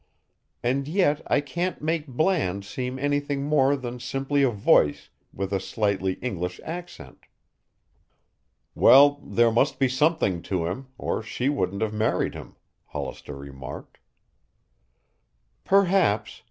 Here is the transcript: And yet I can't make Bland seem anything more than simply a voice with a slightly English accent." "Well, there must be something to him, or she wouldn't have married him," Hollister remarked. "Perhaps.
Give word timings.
And 0.63 0.87
yet 0.87 1.21
I 1.27 1.41
can't 1.41 1.79
make 1.79 2.07
Bland 2.07 2.65
seem 2.65 2.97
anything 2.97 3.43
more 3.43 3.75
than 3.75 3.99
simply 3.99 4.41
a 4.41 4.49
voice 4.49 5.11
with 5.31 5.53
a 5.53 5.59
slightly 5.59 6.13
English 6.23 6.59
accent." 6.63 7.27
"Well, 8.73 9.21
there 9.23 9.51
must 9.51 9.77
be 9.77 9.87
something 9.87 10.41
to 10.41 10.65
him, 10.65 10.87
or 10.97 11.21
she 11.21 11.49
wouldn't 11.49 11.83
have 11.83 11.93
married 11.93 12.33
him," 12.33 12.55
Hollister 12.87 13.35
remarked. 13.35 13.99
"Perhaps. 15.65 16.39